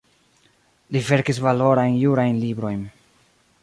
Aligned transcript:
Li 0.95 1.03
verkis 1.11 1.41
valorajn 1.49 2.01
jurajn 2.05 2.43
librojn. 2.47 2.85